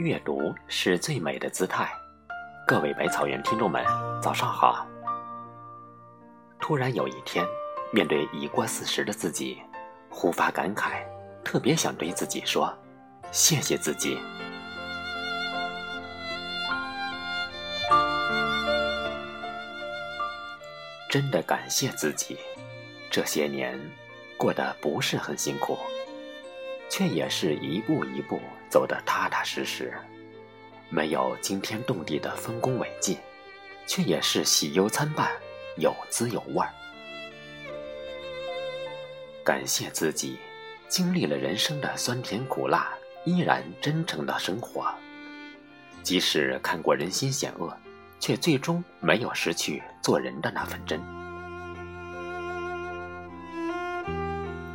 [0.00, 1.86] 阅读是最美的姿态。
[2.66, 3.84] 各位百草园听众们，
[4.22, 4.86] 早上好。
[6.58, 7.44] 突然有一天，
[7.92, 9.60] 面对已过四十的自己，
[10.08, 11.04] 忽发感慨，
[11.44, 12.74] 特别想对自己说：
[13.30, 14.18] 谢谢自己。
[21.10, 22.38] 真的感谢自己，
[23.10, 23.78] 这些年
[24.38, 25.76] 过得不是很辛苦，
[26.88, 29.92] 却也是一步一步走得踏踏实实，
[30.88, 33.18] 没有惊天动地的丰功伟绩，
[33.86, 35.30] 却也是喜忧参半，
[35.76, 36.70] 有滋有味儿。
[39.44, 40.38] 感谢自己，
[40.88, 42.94] 经历了人生的酸甜苦辣，
[43.26, 44.90] 依然真诚的生活，
[46.02, 47.76] 即使看过人心险恶。
[48.22, 51.00] 却最终没有失去做人的那份真。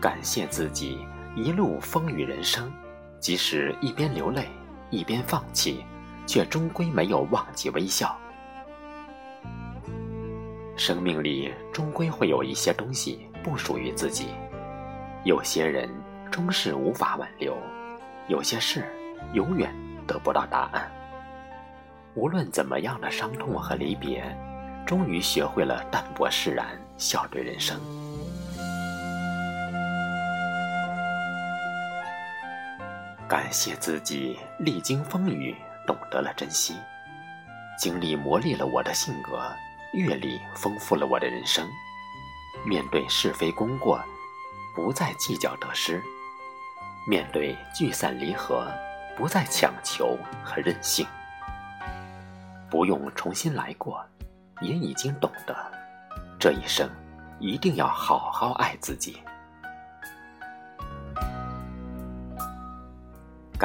[0.02, 2.74] 感谢自己一路风雨人生，
[3.26, 4.48] 即使一边流泪
[4.92, 5.84] 一边放弃，
[6.28, 8.16] 却终归没有忘记微笑。
[10.78, 14.28] 生命里终归会有一些东西不属于自己，
[15.24, 15.90] 有些人
[16.30, 17.58] 终是无法挽留，
[18.28, 18.86] 有些事
[19.34, 19.74] 永远
[20.06, 20.92] 得不到答案。
[22.14, 24.24] 无论怎么样的伤痛和离别，
[24.86, 27.76] 终于学会了淡泊释然，笑对人生。
[33.28, 35.56] 感谢自己历经风雨，
[35.88, 36.76] 懂得了珍惜；
[37.76, 39.52] 经历磨砺了我的性格，
[39.94, 41.68] 阅历丰富了我的人生。
[42.64, 44.00] 面对是非功过，
[44.76, 46.00] 不再计较得失；
[47.10, 48.72] 面对聚散离合，
[49.18, 51.08] 不再强求和任性。
[52.70, 54.06] 不用重新来过，
[54.62, 55.56] 也已经懂得，
[56.40, 56.88] 这一生
[57.40, 59.18] 一定要好好爱自己。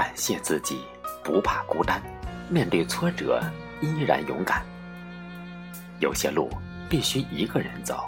[0.00, 0.80] 感谢自己
[1.22, 2.00] 不怕孤单，
[2.48, 3.38] 面对挫折
[3.82, 4.64] 依然勇敢。
[5.98, 6.48] 有些路
[6.88, 8.06] 必须一个人走，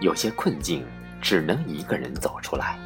[0.00, 0.82] 有些困境
[1.20, 2.78] 只能一个人走出来。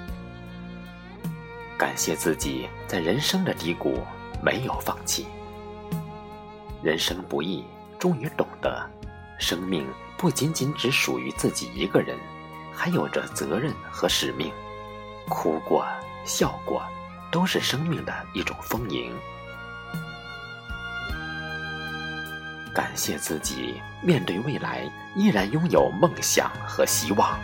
[1.79, 4.03] 感谢自己在人生的低谷
[4.43, 5.29] 没有放弃。
[6.83, 7.65] 人生不易，
[8.01, 8.85] 终于懂得，
[9.39, 9.87] 生命
[10.19, 12.19] 不仅仅只属于自己一个人，
[12.75, 14.53] 还有着责任和使命。
[15.29, 15.87] 哭过，
[16.25, 16.83] 笑过，
[17.31, 19.13] 都是生命的一种丰盈。
[22.73, 27.39] 感谢自己，面对未来依然拥有梦想和希望。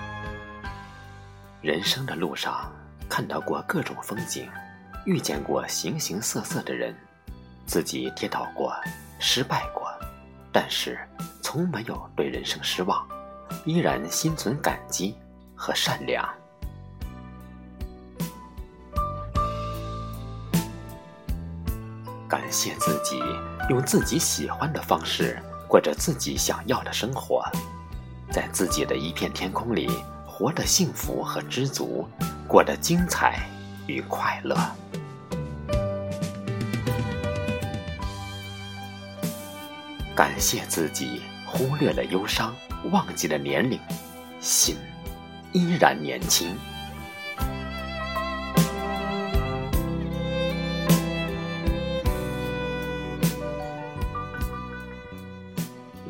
[1.61, 2.73] 人生的路上，
[3.09, 4.49] 看到过各种风景，
[5.05, 6.95] 遇见过形形色色的人，
[7.67, 8.73] 自己跌倒过。
[9.19, 9.91] 失败过，
[10.53, 10.99] 但是
[11.43, 13.05] 从没有对人生失望，
[13.65, 15.17] 依然心存感激
[15.57, 16.29] 和善良。
[22.37, 23.19] 感谢自己
[23.71, 27.43] 用自己喜欢的方式过着自己想要的生活，
[28.31, 29.89] 在自己的一片天空里
[30.27, 32.07] 活得幸福和知足，
[32.47, 33.49] 过得精彩
[33.87, 34.55] 与快乐。
[40.15, 42.55] 感谢自己忽略了忧伤，
[42.93, 43.81] 忘记了年龄，
[44.41, 44.77] 心
[45.53, 46.55] 依然年轻。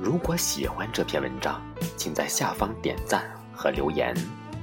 [0.07, 1.61] 如果喜欢这篇文章，
[1.97, 4.15] 请在下方点赞和留言。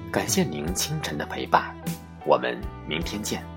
[0.10, 1.76] 感谢您清晨的陪伴，
[2.26, 3.53] 我们明天见。